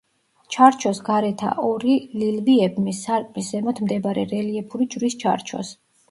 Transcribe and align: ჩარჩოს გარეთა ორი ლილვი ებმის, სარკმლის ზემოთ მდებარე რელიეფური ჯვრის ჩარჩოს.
ჩარჩოს 0.53 0.99
გარეთა 1.09 1.49
ორი 1.65 1.97
ლილვი 2.21 2.55
ებმის, 2.67 3.01
სარკმლის 3.09 3.51
ზემოთ 3.55 3.81
მდებარე 3.89 4.23
რელიეფური 4.31 4.89
ჯვრის 4.95 5.17
ჩარჩოს. 5.25 5.71